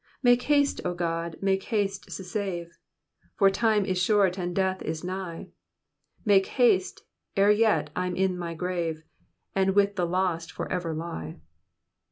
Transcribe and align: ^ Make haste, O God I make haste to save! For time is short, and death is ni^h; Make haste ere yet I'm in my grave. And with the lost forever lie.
^ 0.01 0.03
Make 0.23 0.41
haste, 0.49 0.81
O 0.83 0.95
God 0.95 1.35
I 1.35 1.37
make 1.45 1.65
haste 1.65 2.05
to 2.05 2.23
save! 2.23 2.79
For 3.35 3.51
time 3.51 3.85
is 3.85 4.01
short, 4.01 4.35
and 4.35 4.55
death 4.55 4.81
is 4.81 5.03
ni^h; 5.03 5.51
Make 6.25 6.47
haste 6.47 7.03
ere 7.37 7.51
yet 7.51 7.91
I'm 7.95 8.15
in 8.15 8.35
my 8.35 8.55
grave. 8.55 9.03
And 9.53 9.75
with 9.75 9.97
the 9.97 10.07
lost 10.07 10.51
forever 10.51 10.95
lie. 10.95 11.35